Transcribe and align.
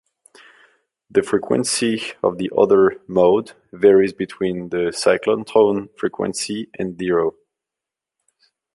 The 1.11 1.21
frequency 1.21 2.01
of 2.23 2.39
the 2.39 2.49
other 2.57 2.99
mode 3.05 3.51
varies 3.71 4.13
between 4.13 4.69
the 4.69 4.91
cyclotron 4.91 5.95
frequency 5.95 6.67
and 6.79 6.97
zero. 6.97 7.35